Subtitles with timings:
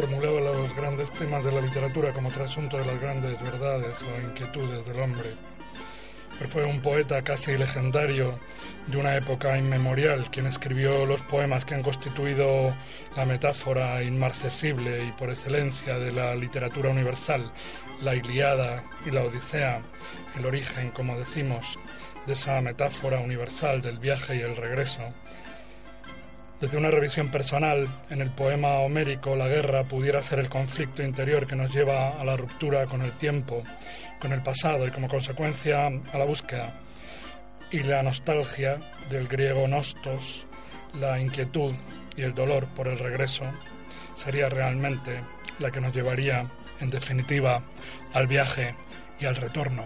[0.00, 4.86] formulaba los grandes temas de la literatura como trasunto de las grandes verdades o inquietudes
[4.86, 5.34] del hombre.
[6.38, 8.38] Pero fue un poeta casi legendario
[8.86, 12.74] de una época inmemorial quien escribió los poemas que han constituido
[13.14, 17.52] la metáfora inmarcesible y por excelencia de la literatura universal,
[18.00, 19.82] la Iliada y la Odisea,
[20.38, 21.78] el origen, como decimos,
[22.26, 25.12] de esa metáfora universal del viaje y el regreso.
[26.60, 31.46] Desde una revisión personal, en el poema homérico la guerra pudiera ser el conflicto interior
[31.46, 33.62] que nos lleva a la ruptura con el tiempo,
[34.20, 36.74] con el pasado y como consecuencia a la búsqueda.
[37.70, 40.46] Y la nostalgia del griego nostos,
[41.00, 41.72] la inquietud
[42.14, 43.44] y el dolor por el regreso,
[44.14, 45.22] sería realmente
[45.60, 46.44] la que nos llevaría,
[46.78, 47.62] en definitiva,
[48.12, 48.74] al viaje
[49.18, 49.84] y al retorno.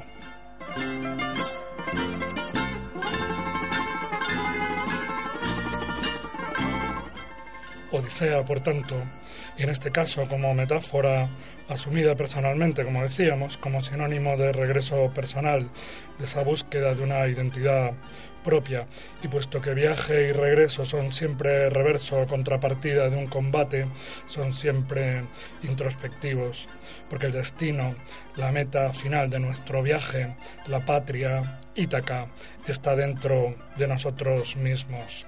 [7.94, 8.96] Odisea, por tanto,
[9.56, 11.28] y en este caso como metáfora
[11.68, 15.68] asumida personalmente, como decíamos, como sinónimo de regreso personal,
[16.18, 17.92] de esa búsqueda de una identidad
[18.42, 18.88] propia,
[19.22, 23.86] y puesto que viaje y regreso son siempre reverso o contrapartida de un combate,
[24.26, 25.22] son siempre
[25.62, 26.66] introspectivos,
[27.08, 27.94] porque el destino,
[28.34, 30.34] la meta final de nuestro viaje,
[30.66, 32.26] la patria, Ítaca,
[32.66, 35.26] está dentro de nosotros mismos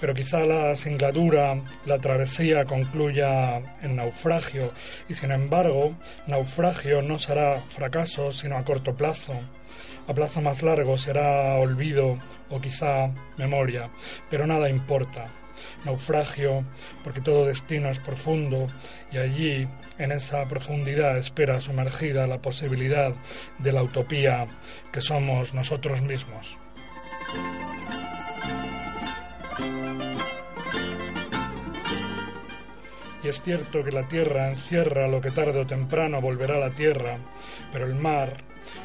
[0.00, 4.72] pero quizá la singladura, la travesía concluya en naufragio
[5.08, 5.94] y sin embargo
[6.26, 9.34] naufragio no será fracaso sino a corto plazo.
[10.08, 12.18] A plazo más largo será olvido
[12.50, 13.90] o quizá memoria,
[14.30, 15.26] pero nada importa.
[15.84, 16.64] Naufragio
[17.02, 18.68] porque todo destino es profundo
[19.10, 19.68] y allí,
[19.98, 23.14] en esa profundidad, espera sumergida la posibilidad
[23.58, 24.46] de la utopía
[24.92, 26.58] que somos nosotros mismos.
[33.26, 36.70] Y es cierto que la tierra encierra lo que tarde o temprano volverá a la
[36.70, 37.18] tierra,
[37.72, 38.32] pero el mar,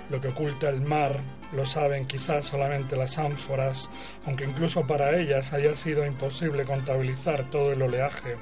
[0.10, 1.12] lo que oculta el mar,
[1.54, 3.88] lo saben quizás solamente las ánforas,
[4.26, 8.34] aunque incluso para ellas haya sido imposible contabilizar todo el oleaje.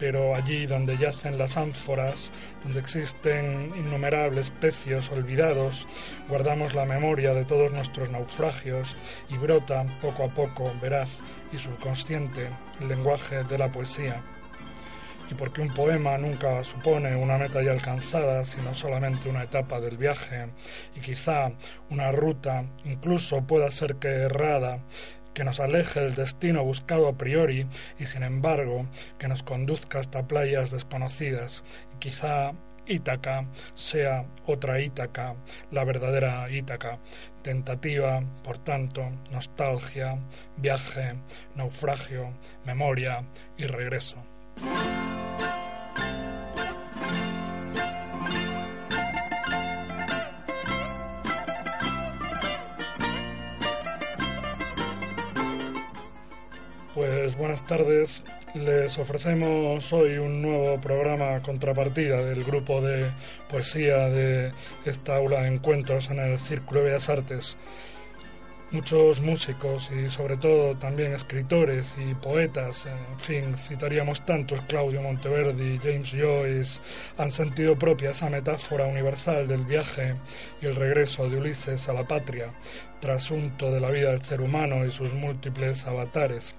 [0.00, 2.32] Pero allí donde yacen las ánforas,
[2.64, 5.86] donde existen innumerables pecios olvidados,
[6.28, 8.96] guardamos la memoria de todos nuestros naufragios
[9.28, 11.10] y brota poco a poco, veraz
[11.52, 12.48] y subconsciente,
[12.80, 14.20] el lenguaje de la poesía
[15.30, 19.96] y porque un poema nunca supone una meta ya alcanzada, sino solamente una etapa del
[19.96, 20.48] viaje,
[20.94, 21.52] y quizá
[21.90, 24.80] una ruta, incluso pueda ser que errada,
[25.32, 27.66] que nos aleje del destino buscado a priori
[27.98, 28.86] y sin embargo
[29.18, 31.64] que nos conduzca hasta playas desconocidas,
[31.94, 32.52] y quizá
[32.86, 35.34] Ítaca sea otra Ítaca,
[35.70, 36.98] la verdadera Ítaca,
[37.42, 40.18] tentativa, por tanto, nostalgia,
[40.58, 41.14] viaje,
[41.54, 42.34] naufragio,
[42.66, 43.24] memoria
[43.56, 44.33] y regreso.
[56.94, 58.22] Pues buenas tardes.
[58.54, 63.10] Les ofrecemos hoy un nuevo programa contrapartida del grupo de
[63.50, 64.52] poesía de
[64.84, 67.56] esta aula de encuentros en el Círculo de Bellas Artes.
[68.74, 75.78] Muchos músicos y sobre todo también escritores y poetas, en fin, citaríamos tantos, Claudio Monteverdi,
[75.78, 76.80] James Joyce,
[77.16, 80.16] han sentido propia esa metáfora universal del viaje
[80.60, 82.48] y el regreso de Ulises a la patria,
[82.98, 86.56] trasunto de la vida del ser humano y sus múltiples avatares.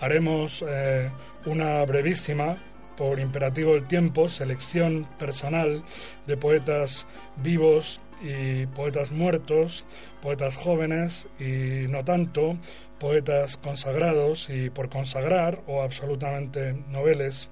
[0.00, 1.08] Haremos eh,
[1.46, 2.58] una brevísima
[2.94, 5.82] por imperativo del tiempo, selección personal
[6.26, 7.06] de poetas
[7.42, 9.84] vivos y poetas muertos,
[10.22, 12.56] poetas jóvenes y no tanto,
[12.98, 17.50] poetas consagrados y por consagrar o absolutamente noveles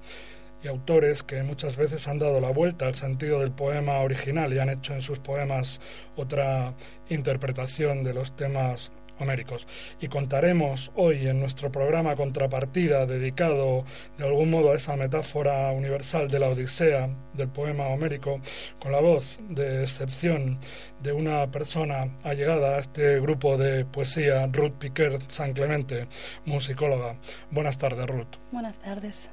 [0.63, 4.59] y autores que muchas veces han dado la vuelta al sentido del poema original y
[4.59, 5.79] han hecho en sus poemas
[6.15, 6.73] otra
[7.09, 8.91] interpretación de los temas
[9.23, 9.67] homéricos.
[9.99, 13.83] Y contaremos hoy en nuestro programa Contrapartida, dedicado
[14.17, 18.39] de algún modo a esa metáfora universal de la Odisea, del poema homérico,
[18.79, 20.59] con la voz de excepción
[21.01, 26.07] de una persona allegada a este grupo de poesía, Ruth Piquer San Clemente,
[26.45, 27.15] musicóloga.
[27.51, 28.37] Buenas tardes, Ruth.
[28.51, 29.29] Buenas tardes.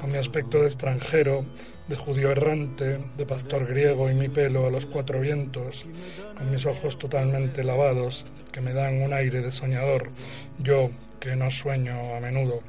[0.00, 1.44] Ma mi aspecto de extranjero,
[1.88, 5.84] de judío errante, de pastor griego y mi pelo a los cuatro vientos,
[6.36, 10.10] con mis ojos totalmente lavados, que me dan un aire de soñador,
[10.58, 12.60] yo que no sueño a menudo,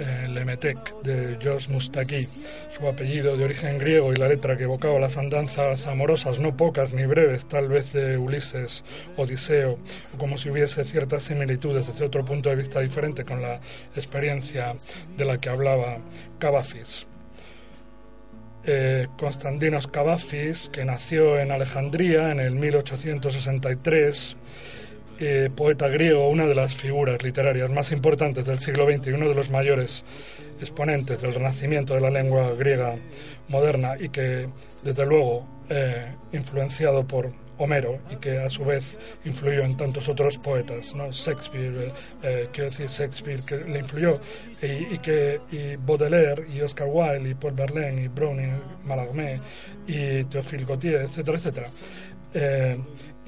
[0.00, 2.26] eh, Lemetek de Jos Mustaki,
[2.70, 6.94] su apellido de origen griego y la letra que evocaba las andanzas amorosas, no pocas
[6.94, 8.82] ni breves, tal vez de Ulises,
[9.18, 9.78] Odiseo,
[10.14, 13.60] o como si hubiese ciertas similitudes desde otro punto de vista diferente con la
[13.94, 14.72] experiencia
[15.18, 15.98] de la que hablaba
[16.38, 17.06] Cavafis.
[18.64, 24.36] Eh, Constantinos Cavafis, que nació en Alejandría en el 1863,
[25.20, 29.28] eh, poeta griego, una de las figuras literarias más importantes del siglo XX y uno
[29.28, 30.02] de los mayores
[30.58, 32.96] exponentes del renacimiento de la lengua griega
[33.48, 34.48] moderna y que,
[34.82, 40.38] desde luego, eh, influenciado por Homero y que a su vez influyó en tantos otros
[40.38, 41.12] poetas, ¿no?
[41.12, 44.18] Shakespeare, eh, quiero decir Shakespeare que le influyó
[44.62, 48.54] y, que y Baudelaire y Oscar Wilde y Paul Verlaine y Browning,
[48.86, 49.38] Mallarmé
[49.86, 51.68] y Théophile Gautier, etcétera, etcétera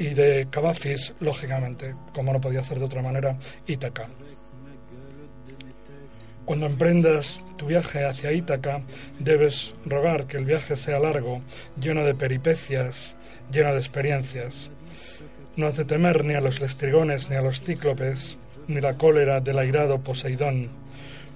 [0.03, 3.37] y de Cavafis, lógicamente, como no podía ser de otra manera,
[3.69, 4.09] Ítaca.
[6.45, 8.83] Cuando emprendas tu viaje hacia Ítaca,
[9.21, 11.41] debes rogar que el viaje sea largo,
[11.81, 13.15] lleno de peripecias,
[13.53, 14.71] lleno de experiencias.
[15.55, 19.61] No hace temer ni a los lestrigones ni a los cíclopes, ni la cólera del
[19.61, 20.69] airado Poseidón.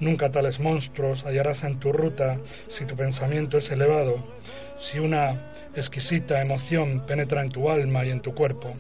[0.01, 4.25] Nunca tales monstruos hallarás en tu ruta si tu pensamiento es elevado,
[4.81, 5.37] si una
[5.77, 8.73] exquisita emoción penetra en tu alma y en tu cuerpo.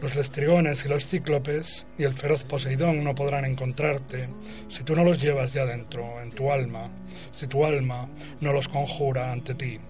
[0.00, 4.28] Los lestrigones y los cíclopes y el feroz Poseidón no podrán encontrarte
[4.68, 6.88] si tú no los llevas ya dentro, en tu alma,
[7.32, 8.08] si tu alma
[8.40, 9.80] no los conjura ante ti.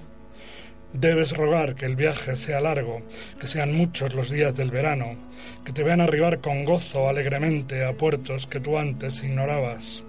[0.92, 3.02] Debes rogar que el viaje sea largo,
[3.38, 5.16] que sean muchos los días del verano,
[5.64, 10.04] que te vean arribar con gozo alegremente a puertos que tú antes ignorabas,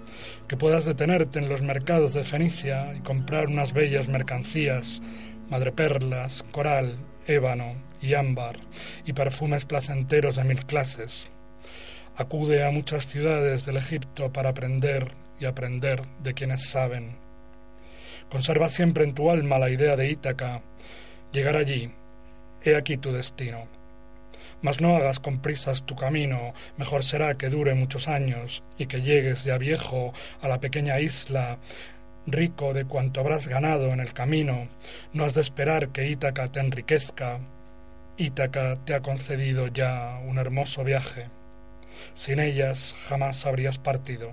[0.46, 5.02] que puedas detenerte en los mercados de Fenicia y comprar unas bellas mercancías
[5.50, 6.96] madreperlas, coral,
[7.26, 8.58] ébano y ámbar,
[9.04, 11.28] y perfumes placenteros de mil clases.
[12.16, 17.16] Acude a muchas ciudades del Egipto para aprender y aprender de quienes saben.
[18.28, 20.60] Conserva siempre en tu alma la idea de Ítaca.
[21.32, 21.90] Llegar allí,
[22.64, 23.66] he aquí tu destino.
[24.60, 29.00] Mas no hagas con prisas tu camino, mejor será que dure muchos años y que
[29.02, 30.12] llegues ya viejo
[30.42, 31.58] a la pequeña isla
[32.32, 34.68] rico de cuanto habrás ganado en el camino,
[35.12, 37.40] no has de esperar que Ítaca te enriquezca.
[38.16, 41.26] Ítaca te ha concedido ya un hermoso viaje.
[42.14, 44.32] Sin ellas jamás habrías partido,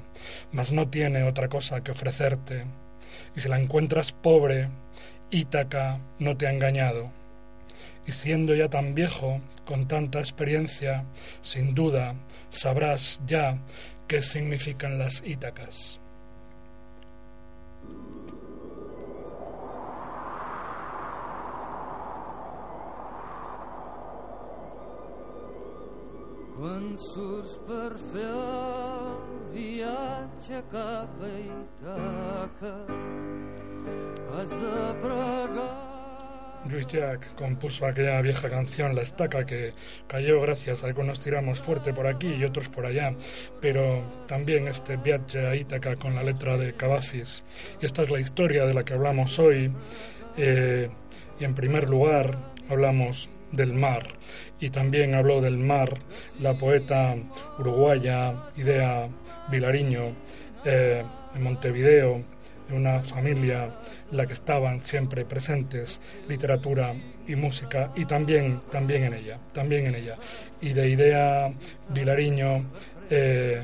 [0.52, 2.66] mas no tiene otra cosa que ofrecerte.
[3.36, 4.70] Y si la encuentras pobre,
[5.32, 7.12] Ítaca no te ha engañado.
[8.08, 11.06] Y siendo ya tan viejo, con tanta experiencia,
[11.42, 12.16] sin duda
[12.50, 13.58] sabrás ya
[14.08, 16.00] qué significan las Ítacas.
[26.66, 29.10] Surts per fer el
[29.54, 32.72] viatge cap a Itaca
[34.34, 35.68] has de pregar
[36.72, 39.74] Luis Jack compuso aquella vieja canción La Estaca que
[40.08, 43.14] cayó gracias a algunos tiramos fuerte por aquí y otros por allá,
[43.62, 47.44] pero también este viaje a Ítaca con la letra de Cavafis.
[47.80, 49.72] Y esta es la historia de la que hablamos hoy.
[50.36, 50.90] Eh,
[51.40, 52.36] y en primer lugar
[52.70, 54.08] hablamos del mar
[54.60, 55.98] y también habló del mar
[56.40, 57.16] la poeta
[57.60, 59.08] uruguaya Idea
[59.50, 60.14] Vilariño
[60.66, 61.04] eh,
[61.36, 62.36] en Montevideo
[62.74, 63.70] una familia
[64.10, 66.94] en la que estaban siempre presentes literatura
[67.28, 70.18] y música y también, también en ella, también en ella.
[70.62, 71.52] Y de idea
[71.90, 72.66] Vilariño,
[73.10, 73.62] eh,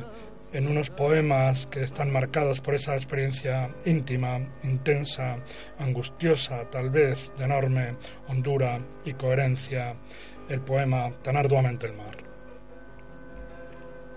[0.53, 5.38] en unos poemas que están marcados por esa experiencia íntima, intensa,
[5.79, 7.96] angustiosa, tal vez de enorme
[8.27, 9.96] hondura y coherencia,
[10.50, 12.17] el poema Tan arduamente el mar.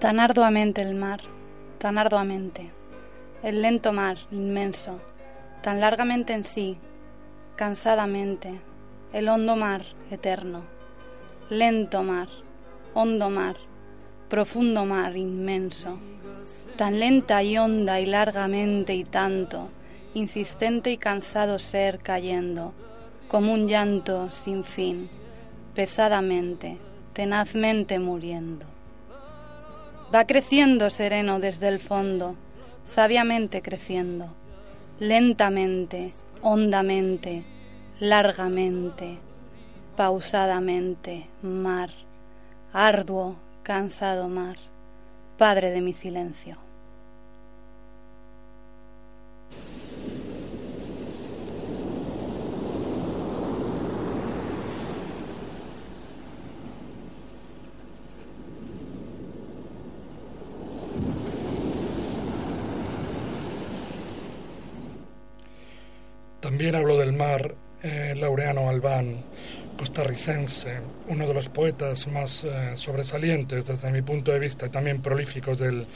[0.01, 1.21] Tan arduamente el mar,
[1.79, 2.71] tan arduamente,
[3.43, 5.01] el lento mar inmenso,
[5.63, 6.79] tan largamente en sí,
[7.57, 8.61] cansadamente,
[9.13, 10.63] el hondo mar eterno,
[11.49, 12.29] lento mar,
[12.95, 13.57] hondo mar,
[14.29, 15.99] profundo mar inmenso,
[16.77, 19.69] tan lenta y honda y largamente y tanto,
[20.15, 22.73] insistente y cansado ser cayendo,
[23.29, 25.09] como un llanto sin fin,
[25.75, 26.79] pesadamente,
[27.13, 28.67] tenazmente muriendo.
[30.15, 32.35] Va creciendo sereno desde el fondo,
[32.87, 34.29] sabiamente creciendo,
[34.99, 36.13] lentamente,
[36.43, 37.45] hondamente,
[38.01, 39.19] largamente,
[39.97, 41.91] pausadamente, mar,
[42.73, 44.57] arduo, cansado mar,
[45.39, 46.64] Padre de mi silencio.
[66.65, 69.19] También hablo del mar eh, Laureano Albán,
[69.77, 75.03] costarricense, uno de los poetas más eh, sobresalientes desde mi punto de vista y también
[75.03, 75.87] prolíficos del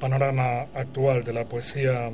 [0.00, 2.10] panorama actual de la poesía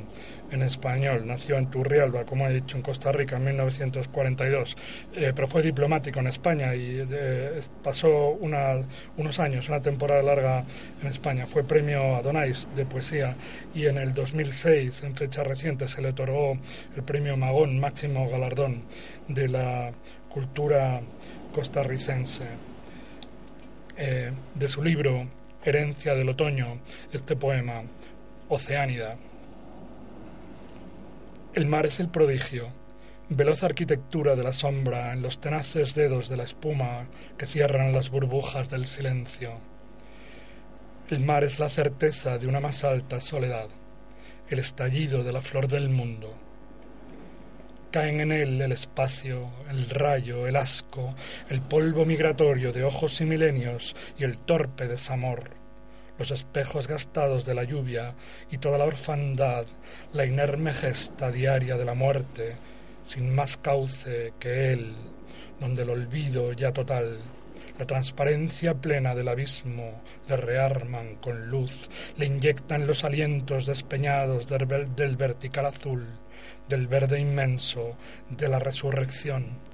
[0.51, 1.25] en español.
[1.25, 4.77] Nació en Turrialba, como he dicho, en Costa Rica en 1942,
[5.15, 10.63] eh, pero fue diplomático en España y eh, pasó unos años, una temporada larga
[11.01, 11.47] en España.
[11.47, 13.35] Fue premio Adonais de poesía
[13.73, 16.57] y en el 2006, en fecha reciente, se le otorgó
[16.95, 18.83] el premio Magón, máximo galardón
[19.27, 19.91] de la
[20.29, 21.01] cultura
[21.53, 22.45] costarricense.
[23.99, 25.25] Eh, de su libro
[25.67, 26.79] Herencia del Otoño,
[27.11, 27.83] este poema,
[28.47, 29.17] Oceánida.
[31.53, 32.69] El mar es el prodigio,
[33.27, 38.09] veloz arquitectura de la sombra en los tenaces dedos de la espuma que cierran las
[38.09, 39.55] burbujas del silencio.
[41.09, 43.67] El mar es la certeza de una más alta soledad,
[44.47, 46.33] el estallido de la flor del mundo.
[47.91, 51.13] Caen en él el espacio, el rayo, el asco,
[51.49, 55.56] el polvo migratorio de ojos y milenios y el torpe desamor
[56.17, 58.15] los espejos gastados de la lluvia
[58.49, 59.65] y toda la orfandad,
[60.13, 62.55] la inerme gesta diaria de la muerte,
[63.05, 64.93] sin más cauce que él,
[65.59, 67.19] donde el olvido ya total,
[67.77, 74.95] la transparencia plena del abismo le rearman con luz, le inyectan los alientos despeñados del,
[74.95, 76.05] del vertical azul,
[76.67, 77.95] del verde inmenso,
[78.29, 79.66] de la resurrección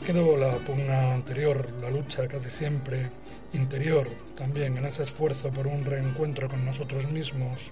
[0.00, 3.10] quedó la pugna anterior, la lucha casi siempre
[3.52, 7.70] interior también en ese esfuerzo por un reencuentro con nosotros mismos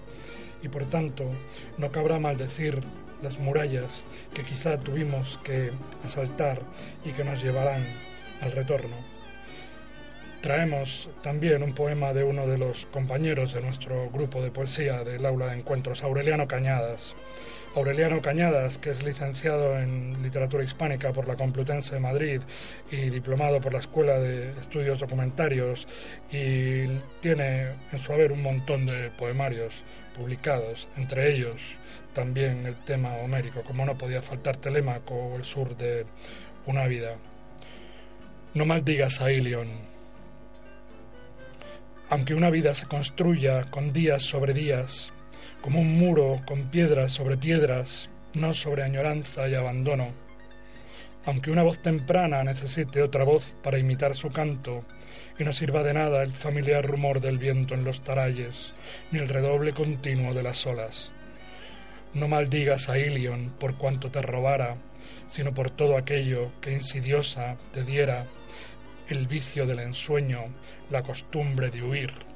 [0.61, 1.23] y por tanto
[1.77, 2.79] no cabrá maldecir
[3.23, 5.71] las murallas que quizá tuvimos que
[6.05, 6.61] asaltar
[7.03, 7.83] y que nos llevarán
[8.41, 8.97] al retorno.
[10.41, 15.25] Traemos también un poema de uno de los compañeros de nuestro grupo de poesía del
[15.25, 17.15] aula de encuentros, Aureliano Cañadas,
[17.73, 22.41] Aureliano Cañadas, que es licenciado en literatura hispánica por la Complutense de Madrid
[22.91, 25.87] y diplomado por la Escuela de Estudios Documentarios
[26.29, 26.87] y
[27.21, 31.77] tiene en su haber un montón de poemarios publicados, entre ellos
[32.13, 36.05] también el tema homérico, como no podía faltar Telémaco o el sur de
[36.65, 37.15] una vida.
[38.53, 39.69] No maldigas a Ilion.
[42.09, 45.13] Aunque una vida se construya con días sobre días,
[45.61, 50.09] como un muro con piedras sobre piedras, no sobre añoranza y abandono.
[51.25, 54.83] Aunque una voz temprana necesite otra voz para imitar su canto,
[55.37, 58.73] y no sirva de nada el familiar rumor del viento en los taralles,
[59.11, 61.11] ni el redoble continuo de las olas.
[62.13, 64.75] No maldigas a Ilion por cuanto te robara,
[65.27, 68.25] sino por todo aquello que insidiosa te diera
[69.09, 70.45] el vicio del ensueño,
[70.89, 72.30] la costumbre de huir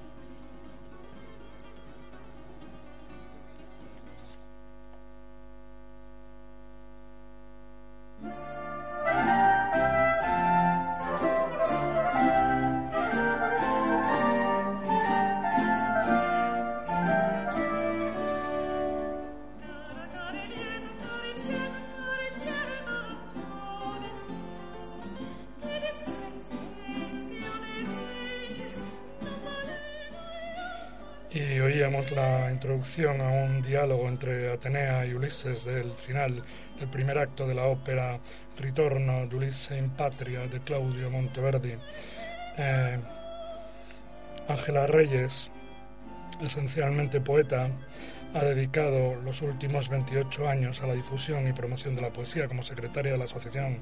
[31.75, 36.41] oíamos la introducción a un diálogo entre Atenea y Ulises del final
[36.79, 38.17] del primer acto de la ópera
[38.57, 41.75] Ritorno de Ulisse in Patria de Claudio Monteverdi.
[42.57, 42.97] Eh,
[44.47, 45.51] Ángela Reyes,
[46.41, 47.67] esencialmente poeta,
[48.33, 52.63] ha dedicado los últimos 28 años a la difusión y promoción de la poesía como
[52.63, 53.79] secretaria de la Asociación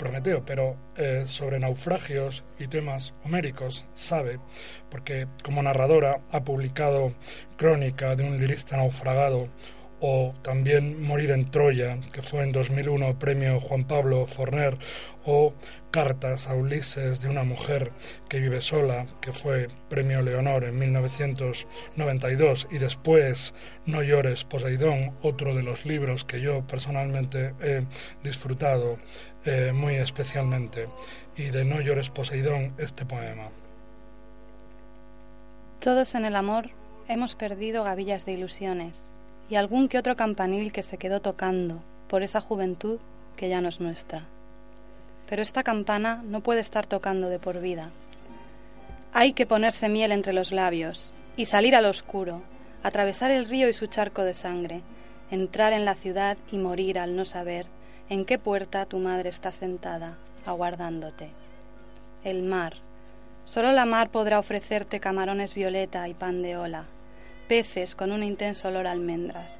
[0.00, 4.40] Prometeo, pero eh, sobre naufragios y temas homéricos sabe,
[4.88, 7.12] porque como narradora ha publicado
[7.58, 9.48] Crónica de un lirista naufragado
[10.00, 14.78] o también Morir en Troya, que fue en 2001 premio Juan Pablo Forner,
[15.24, 15.52] o
[15.90, 17.92] Cartas a Ulises de una mujer
[18.28, 23.52] que vive sola, que fue premio Leonor en 1992, y después
[23.86, 27.84] No llores Poseidón, otro de los libros que yo personalmente he
[28.22, 28.96] disfrutado
[29.44, 30.88] eh, muy especialmente,
[31.36, 33.48] y de No llores Poseidón este poema.
[35.80, 36.70] Todos en el amor
[37.08, 39.09] hemos perdido gavillas de ilusiones
[39.50, 42.98] y algún que otro campanil que se quedó tocando por esa juventud
[43.36, 44.22] que ya no es nuestra.
[45.28, 47.90] Pero esta campana no puede estar tocando de por vida.
[49.12, 52.42] Hay que ponerse miel entre los labios y salir al oscuro,
[52.84, 54.82] atravesar el río y su charco de sangre,
[55.30, 57.66] entrar en la ciudad y morir al no saber
[58.08, 60.16] en qué puerta tu madre está sentada,
[60.46, 61.28] aguardándote.
[62.24, 62.74] El mar.
[63.44, 66.84] Solo la mar podrá ofrecerte camarones violeta y pan de ola,
[67.50, 69.50] peces con un intenso olor a almendras.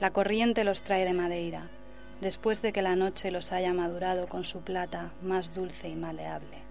[0.00, 1.68] La corriente los trae de Madeira,
[2.22, 6.69] después de que la noche los haya madurado con su plata más dulce y maleable.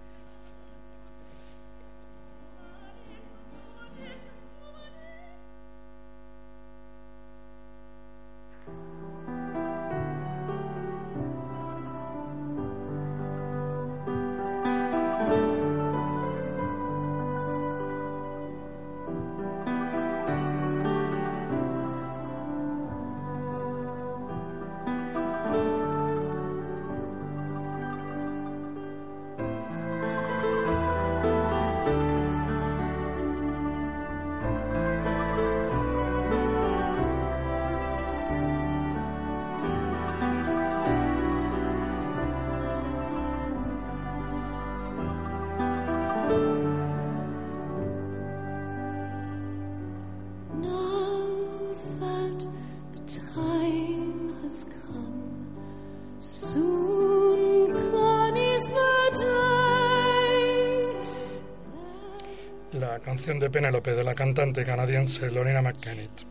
[63.20, 66.22] De Penélope de la cantante canadiense Lorena McKennitt.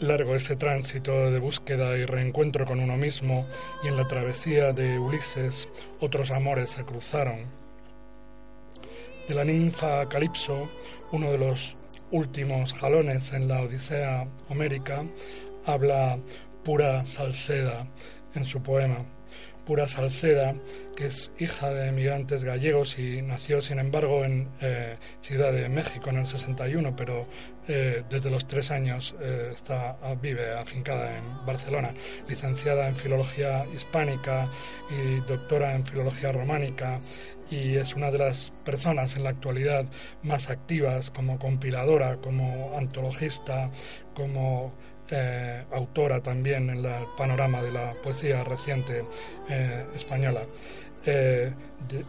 [0.00, 3.46] Largo ese tránsito de búsqueda y reencuentro con uno mismo
[3.84, 5.68] y en la travesía de Ulises
[6.00, 7.44] otros amores se cruzaron.
[9.28, 10.68] De la ninfa Calipso,
[11.12, 11.76] uno de los
[12.10, 15.04] últimos jalones en la Odisea homérica,
[15.64, 16.18] habla
[16.64, 17.86] pura Salceda
[18.34, 18.98] en su poema.
[19.64, 20.56] Pura Salceda,
[20.94, 26.10] que es hija de emigrantes gallegos y nació, sin embargo, en eh, Ciudad de México
[26.10, 27.26] en el 61, pero
[27.66, 31.94] eh, desde los tres años eh, está, vive afincada en Barcelona,
[32.28, 34.48] licenciada en Filología Hispánica
[34.90, 37.00] y doctora en Filología Románica
[37.50, 39.86] y es una de las personas en la actualidad
[40.22, 43.70] más activas como compiladora, como antologista,
[44.14, 44.72] como
[45.16, 49.04] eh, autora también en el panorama de la poesía reciente
[49.48, 50.42] eh, española.
[51.06, 51.52] Eh,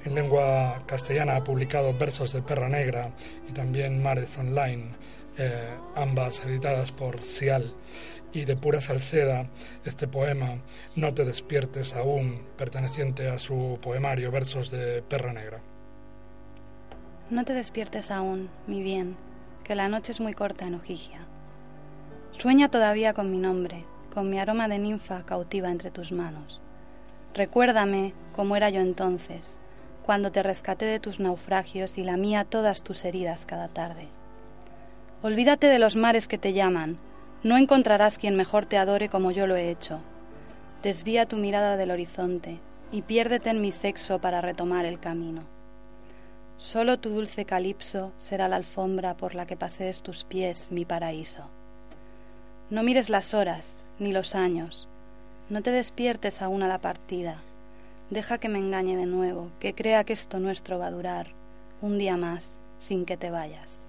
[0.05, 3.11] en lengua castellana ha publicado versos de Perra Negra
[3.47, 4.85] y también Mares Online,
[5.95, 7.75] ambas editadas por Cial.
[8.33, 9.45] Y de pura Salceda,
[9.85, 10.57] este poema,
[10.95, 15.59] No te despiertes aún, perteneciente a su poemario Versos de Perra Negra.
[17.29, 19.15] No te despiertes aún, mi bien,
[19.63, 21.24] que la noche es muy corta en Ojigia
[22.37, 26.59] Sueña todavía con mi nombre, con mi aroma de ninfa cautiva entre tus manos.
[27.33, 29.51] Recuérdame cómo era yo entonces,
[30.05, 34.09] cuando te rescaté de tus naufragios y lamía todas tus heridas cada tarde.
[35.23, 36.97] Olvídate de los mares que te llaman,
[37.41, 40.01] no encontrarás quien mejor te adore como yo lo he hecho.
[40.83, 42.59] Desvía tu mirada del horizonte
[42.91, 45.43] y piérdete en mi sexo para retomar el camino.
[46.57, 51.49] Solo tu dulce calipso será la alfombra por la que pasees tus pies, mi paraíso.
[52.71, 54.87] No mires las horas ni los años.
[55.51, 57.37] No te despiertes aún a la partida.
[58.09, 61.27] Deja que me engañe de nuevo, que crea que esto nuestro va a durar
[61.83, 63.84] un día más sin que te vayas.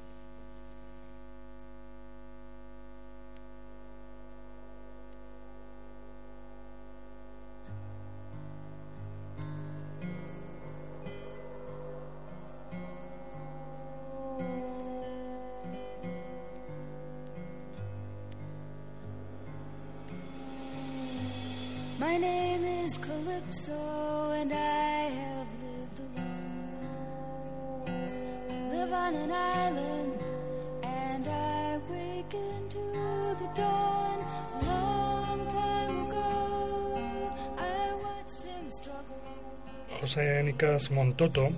[40.00, 41.48] José Nicas Montoto,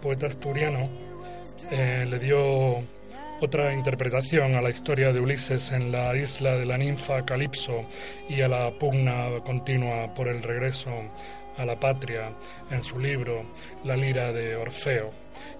[0.00, 0.88] poeta asturiano,
[1.70, 2.82] eh, le dio
[3.40, 7.84] otra interpretación a la historia de Ulises en la isla de la ninfa Calipso
[8.28, 10.90] y a la pugna continua por el regreso
[11.58, 12.32] a la patria
[12.70, 13.44] en su libro
[13.84, 15.10] La lira de Orfeo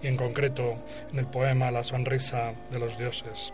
[0.03, 0.79] y en concreto
[1.13, 3.53] en el poema La sonrisa de los dioses.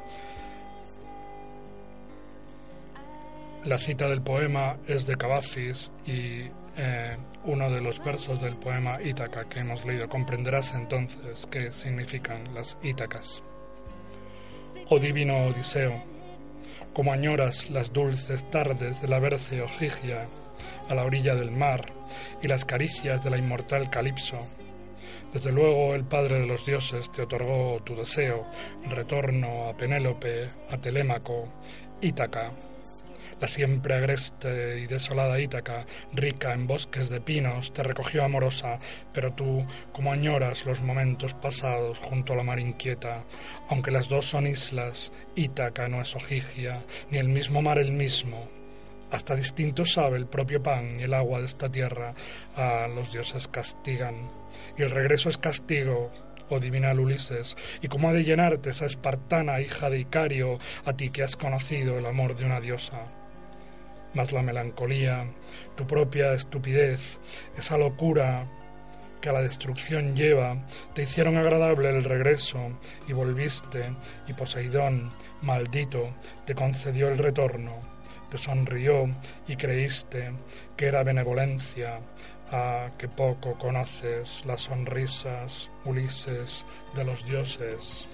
[3.64, 6.44] La cita del poema es de Cavafis y
[6.80, 10.08] eh, uno de los versos del poema Ítaca que hemos leído.
[10.08, 13.42] Comprenderás entonces qué significan las Ítacas.
[14.88, 15.92] Oh divino Odiseo,
[16.94, 20.28] como añoras las dulces tardes de la Berce Ojigia
[20.88, 21.92] a la orilla del mar
[22.42, 24.38] y las caricias de la inmortal Calipso.
[25.32, 28.46] Desde luego el Padre de los dioses te otorgó tu deseo,
[28.88, 31.48] retorno a Penélope, a Telémaco,
[32.00, 32.52] Ítaca,
[33.40, 38.78] la siempre agreste y desolada Ítaca, rica en bosques de pinos, te recogió amorosa,
[39.12, 43.24] pero tú, como añoras los momentos pasados junto a la mar inquieta,
[43.68, 48.48] aunque las dos son islas, Ítaca no es Ojigia, ni el mismo mar el mismo.
[49.10, 52.10] Hasta distinto sabe el propio pan y el agua de esta tierra,
[52.56, 54.28] a los dioses castigan.
[54.76, 56.10] Y el regreso es castigo,
[56.50, 61.10] oh divinal Ulises, y cómo ha de llenarte esa espartana hija de Icario, a ti
[61.10, 63.06] que has conocido el amor de una diosa
[64.14, 65.26] mas la melancolía,
[65.76, 67.18] tu propia estupidez,
[67.56, 68.46] esa locura
[69.20, 72.58] que a la destrucción lleva, te hicieron agradable el regreso
[73.06, 73.92] y volviste,
[74.26, 75.10] y Poseidón,
[75.42, 77.76] maldito, te concedió el retorno,
[78.30, 79.08] te sonrió
[79.46, 80.32] y creíste
[80.76, 82.00] que era benevolencia,
[82.50, 88.06] a que poco conoces las sonrisas, Ulises, de los dioses.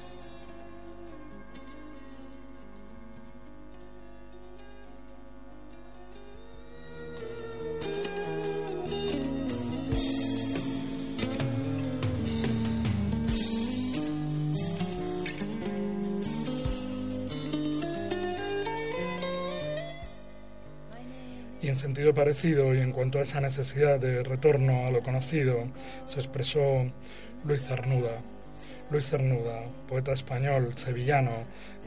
[21.74, 25.64] En sentido parecido y en cuanto a esa necesidad de retorno a lo conocido,
[26.06, 26.86] se expresó
[27.44, 28.22] Luis Cernuda.
[28.90, 31.32] Luis Cernuda, poeta español sevillano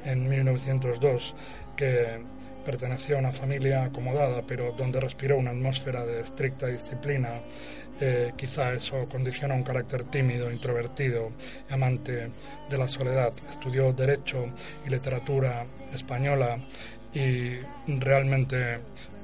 [0.03, 1.35] en 1902,
[1.77, 2.19] que
[2.65, 7.39] perteneció a una familia acomodada, pero donde respiró una atmósfera de estricta disciplina.
[8.01, 11.31] Eh, quizá eso condiciona un carácter tímido, introvertido,
[11.69, 12.29] amante
[12.69, 13.31] de la soledad.
[13.49, 14.49] Estudió Derecho
[14.85, 16.57] y Literatura Española
[17.13, 18.79] y realmente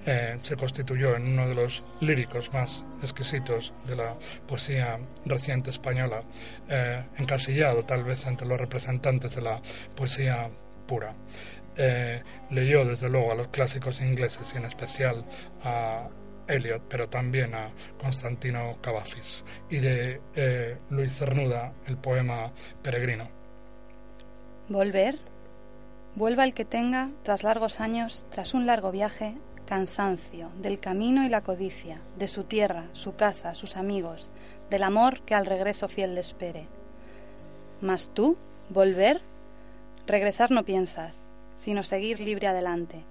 [0.05, 4.15] eh, se constituyó en uno de los líricos más exquisitos de la
[4.47, 6.23] poesía reciente española,
[6.67, 9.61] eh, encasillado tal vez entre los representantes de la
[9.95, 10.49] poesía
[10.85, 11.13] pura.
[11.77, 15.23] Eh, leyó desde luego a los clásicos ingleses y en especial
[15.63, 16.09] a
[16.47, 20.19] Eliot, pero también a Constantino Cavafis, y de
[20.89, 23.29] Luis Cernuda el poema Peregrino.
[24.67, 25.17] Volver.
[26.15, 31.29] Vuelva el que tenga, tras largos años, tras un largo viaje, cansancio, del camino y
[31.29, 34.31] la codicia, de su tierra, su casa, sus amigos,
[34.69, 36.67] del amor que al regreso fiel le espere.
[37.81, 38.37] Mas tú,
[38.69, 39.21] volver,
[40.05, 43.03] regresar no piensas, sino seguir libre adelante,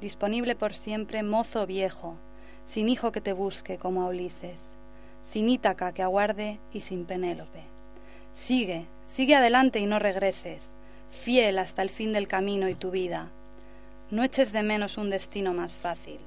[0.00, 2.16] disponible por siempre mozo viejo,
[2.64, 4.76] sin hijo que te busque como a Ulises,
[5.24, 7.62] sin Ítaca que aguarde y sin Penélope.
[8.34, 10.76] Sigue, sigue adelante y no regreses,
[11.10, 13.30] fiel hasta el fin del camino y tu vida,
[14.10, 16.18] no eches de menos un destino más fácil.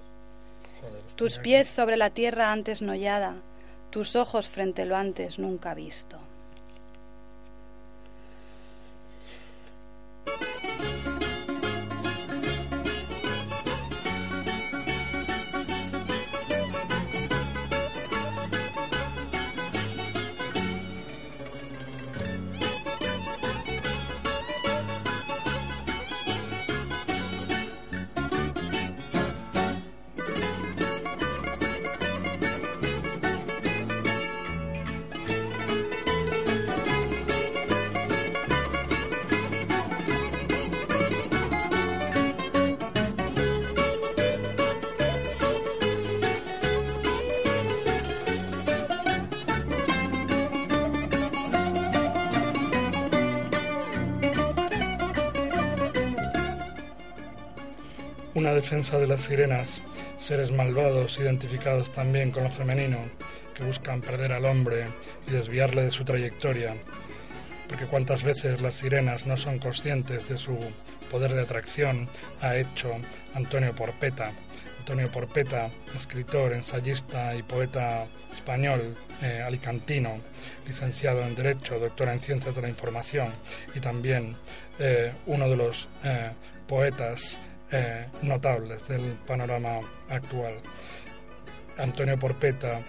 [1.15, 3.35] Tus pies sobre la tierra antes no hollada,
[3.89, 6.17] tus ojos frente lo antes nunca visto.
[58.43, 59.81] Una defensa de las sirenas
[60.17, 62.97] seres malvados identificados también con lo femenino,
[63.53, 64.83] que buscan perder al hombre
[65.25, 66.75] y desviarle de su trayectoria,
[67.69, 70.59] porque cuántas veces las sirenas no son conscientes de su
[71.09, 72.09] poder de atracción,
[72.41, 72.91] ha hecho
[73.33, 74.33] Antonio Porpeta.
[74.79, 80.17] Antonio Porpeta, escritor, ensayista y poeta español, eh, alicantino,
[80.67, 83.29] licenciado en Derecho, doctora en Ciencias de la Información
[83.73, 84.35] y también
[84.79, 86.31] eh, uno de los eh,
[86.67, 87.37] poetas
[87.73, 90.53] eh, notables del panorama actual.
[91.77, 92.79] Antonio Porpeta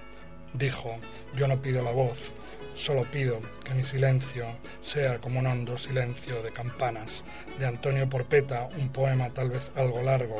[0.52, 0.96] dijo,
[1.34, 2.32] yo no pido la voz,
[2.76, 4.46] solo pido que mi silencio
[4.82, 7.24] sea como un hondo silencio de campanas.
[7.58, 10.36] De Antonio Porpeta, un poema tal vez algo largo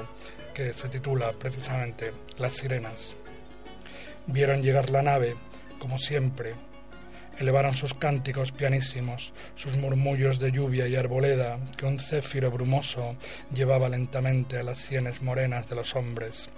[0.53, 3.15] que se titula precisamente Las sirenas.
[4.27, 5.37] Vieron llegar la nave,
[5.79, 6.53] como siempre,
[7.39, 13.17] elevaron sus cánticos pianísimos, sus murmullos de lluvia y arboleda que un céfiro brumoso
[13.53, 16.49] llevaba lentamente a las sienes morenas de los hombres.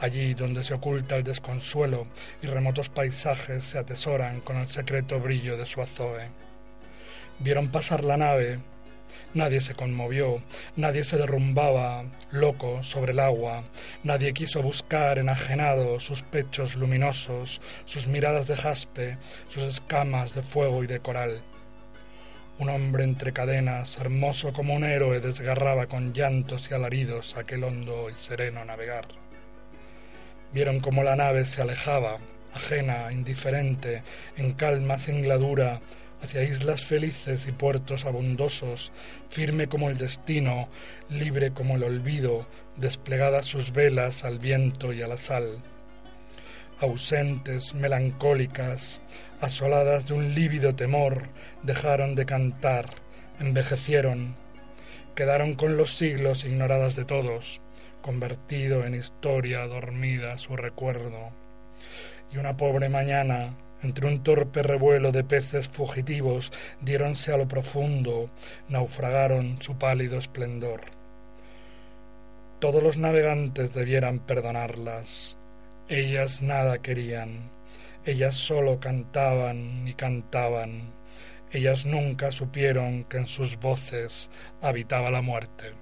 [0.00, 2.06] Allí donde se oculta el desconsuelo
[2.42, 6.28] y remotos paisajes se atesoran con el secreto brillo de su azoe.
[7.38, 8.58] Vieron pasar la nave,
[9.32, 10.42] Nadie se conmovió,
[10.74, 13.62] nadie se derrumbaba loco sobre el agua,
[14.02, 20.82] nadie quiso buscar enajenado sus pechos luminosos, sus miradas de jaspe, sus escamas de fuego
[20.82, 21.42] y de coral.
[22.58, 28.10] Un hombre entre cadenas, hermoso como un héroe, desgarraba con llantos y alaridos aquel hondo
[28.10, 29.06] y sereno navegar.
[30.52, 32.16] Vieron cómo la nave se alejaba,
[32.52, 34.02] ajena, indiferente,
[34.36, 35.80] en calma singladura,
[36.22, 38.92] hacia islas felices y puertos abundosos,
[39.28, 40.68] firme como el destino,
[41.08, 45.58] libre como el olvido, desplegadas sus velas al viento y a la sal.
[46.80, 49.00] Ausentes, melancólicas,
[49.40, 51.28] asoladas de un lívido temor,
[51.62, 52.86] dejaron de cantar,
[53.38, 54.34] envejecieron,
[55.14, 57.60] quedaron con los siglos ignoradas de todos,
[58.02, 61.30] convertido en historia dormida su recuerdo.
[62.32, 68.30] Y una pobre mañana, entre un torpe revuelo de peces fugitivos, diéronse a lo profundo,
[68.68, 70.80] naufragaron su pálido esplendor.
[72.58, 75.38] Todos los navegantes debieran perdonarlas.
[75.88, 77.50] Ellas nada querían.
[78.04, 80.92] Ellas solo cantaban y cantaban.
[81.52, 85.72] Ellas nunca supieron que en sus voces habitaba la muerte.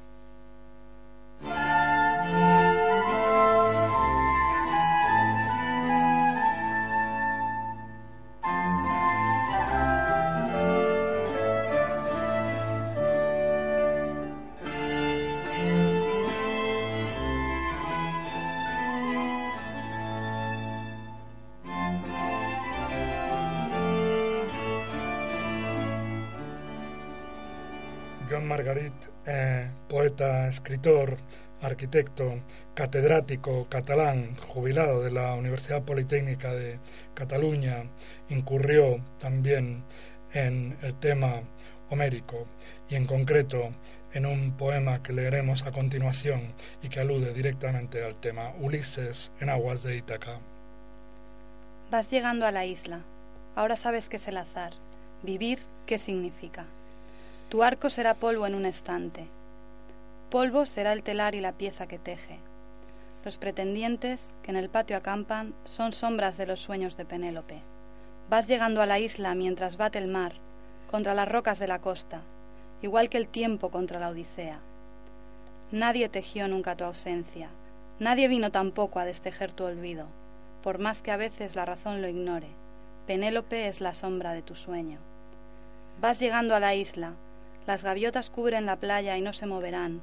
[28.49, 28.95] Margarit,
[29.27, 31.17] eh, poeta, escritor,
[31.61, 32.41] arquitecto,
[32.75, 36.79] catedrático catalán, jubilado de la Universidad Politécnica de
[37.15, 37.85] Cataluña,
[38.29, 39.85] incurrió también
[40.33, 41.43] en el tema
[41.91, 42.47] homérico
[42.89, 43.71] y en concreto
[44.13, 49.51] en un poema que leeremos a continuación y que alude directamente al tema Ulises en
[49.51, 50.39] aguas de Ítaca.
[51.91, 53.01] Vas llegando a la isla.
[53.55, 54.73] Ahora sabes qué es el azar.
[55.23, 56.65] Vivir, ¿qué significa?
[57.49, 59.27] Tu arco será polvo en un estante.
[60.29, 62.39] Polvo será el telar y la pieza que teje.
[63.25, 67.63] Los pretendientes que en el patio acampan son sombras de los sueños de Penélope.
[68.29, 70.35] Vas llegando a la isla mientras bate el mar
[70.91, 72.21] contra las rocas de la costa,
[72.83, 74.59] igual que el tiempo contra la Odisea.
[75.73, 77.49] Nadie tejió nunca tu ausencia,
[77.99, 80.07] nadie vino tampoco a destejer tu olvido,
[80.63, 82.49] por más que a veces la razón lo ignore.
[83.07, 84.99] Penélope es la sombra de tu sueño.
[86.01, 87.15] Vas llegando a la isla,
[87.69, 90.01] las gaviotas cubren la playa y no se moverán,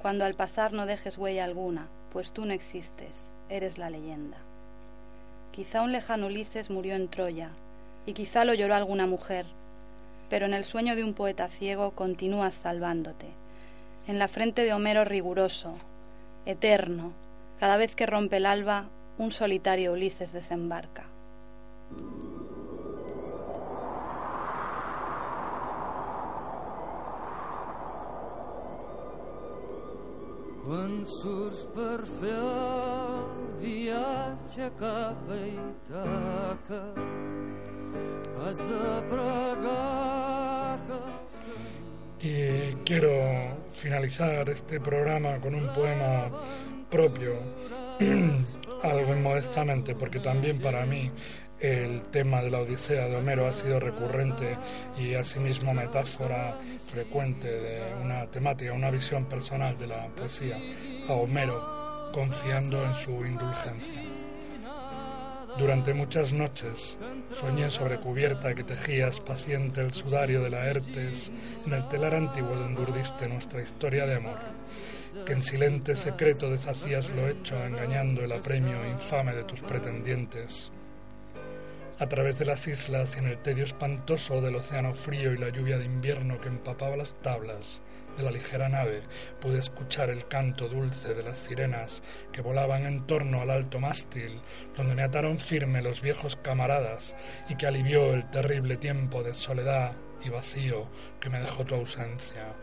[0.00, 4.36] cuando al pasar no dejes huella alguna, pues tú no existes, eres la leyenda.
[5.50, 7.50] Quizá un lejano Ulises murió en Troya,
[8.06, 9.46] y quizá lo lloró alguna mujer,
[10.30, 13.26] pero en el sueño de un poeta ciego continúas salvándote.
[14.06, 15.74] En la frente de Homero riguroso,
[16.46, 17.10] eterno,
[17.58, 18.84] cada vez que rompe el alba,
[19.18, 21.02] un solitario Ulises desembarca.
[42.20, 43.08] Y quiero
[43.70, 46.28] finalizar este programa con un poema
[46.90, 47.36] propio,
[48.82, 51.10] algo inmodestamente, porque también para mí
[51.60, 54.56] el tema de la Odisea de Homero ha sido recurrente
[54.96, 60.56] y asimismo metáfora frecuente de una temática, una visión personal de la poesía.
[61.08, 64.02] A Homero confiando en su indulgencia.
[65.58, 66.96] Durante muchas noches
[67.32, 71.32] soñé sobre cubierta que tejías paciente el sudario de Laertes
[71.66, 74.38] en el telar antiguo donde urdiste nuestra historia de amor,
[75.26, 80.70] que en silente secreto deshacías lo hecho engañando el apremio infame de tus pretendientes.
[82.00, 85.48] A través de las islas y en el tedio espantoso del océano frío y la
[85.48, 87.82] lluvia de invierno que empapaba las tablas,
[88.16, 89.02] de la ligera nave
[89.40, 94.40] pude escuchar el canto dulce de las sirenas que volaban en torno al alto mástil,
[94.76, 97.16] donde me ataron firme los viejos camaradas
[97.48, 99.90] y que alivió el terrible tiempo de soledad
[100.24, 100.86] y vacío
[101.18, 102.54] que me dejó tu ausencia.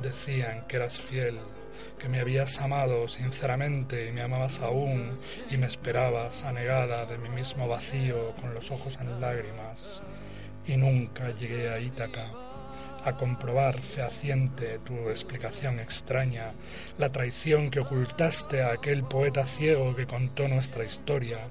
[0.00, 1.38] Decían que eras fiel,
[2.00, 5.16] que me habías amado sinceramente y me amabas aún
[5.50, 10.02] y me esperabas anegada de mi mismo vacío con los ojos en lágrimas.
[10.66, 12.30] Y nunca llegué a Ítaca
[13.04, 16.52] a comprobar fehaciente tu explicación extraña,
[16.98, 21.48] la traición que ocultaste a aquel poeta ciego que contó nuestra historia,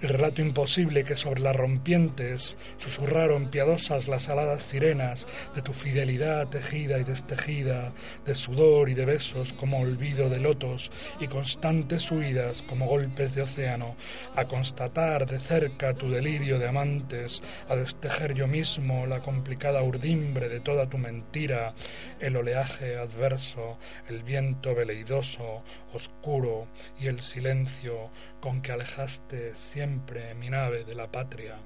[0.00, 6.48] el relato imposible que sobre las rompientes susurraron piadosas las aladas sirenas de tu fidelidad
[6.48, 7.92] tejida y destejida,
[8.24, 13.42] de sudor y de besos como olvido de lotos y constantes huidas como golpes de
[13.42, 13.96] océano,
[14.36, 20.48] a constatar de cerca tu delirio de amantes, a destejer yo mismo la complicada urdimbre
[20.48, 21.74] de toda tu mentira,
[22.20, 26.68] el oleaje adverso, el viento veleidoso, oscuro
[27.00, 31.58] y el silencio con que alejaste siempre mi nave de la patria.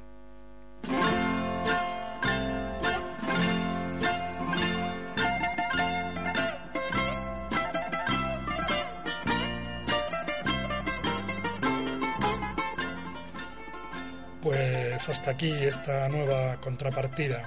[14.40, 17.42] Pues hasta aquí esta nueva contrapartida.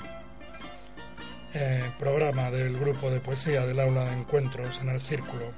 [1.54, 5.54] Eh, programa del grupo de poesía del aula de encuentros en el círculo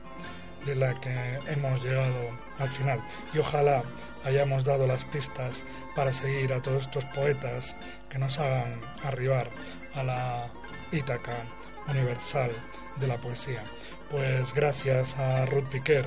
[0.67, 1.15] de la que
[1.47, 2.99] hemos llegado al final.
[3.33, 3.83] Y ojalá
[4.25, 5.63] hayamos dado las pistas
[5.95, 7.75] para seguir a todos estos poetas
[8.09, 9.47] que nos hagan arribar
[9.95, 10.47] a la
[10.91, 11.37] Ítaca
[11.89, 12.51] universal
[12.99, 13.63] de la poesía.
[14.11, 16.05] Pues gracias a Ruth Piquer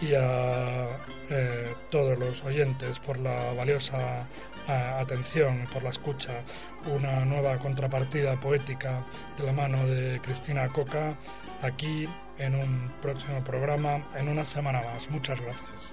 [0.00, 0.88] y a
[1.30, 4.26] eh, todos los oyentes por la valiosa
[4.68, 6.42] eh, atención y por la escucha.
[6.86, 9.04] Una nueva contrapartida poética
[9.38, 11.14] de la mano de Cristina Coca
[11.62, 12.08] aquí
[12.40, 15.10] en un próximo programa en una semana más.
[15.10, 15.92] Muchas gracias.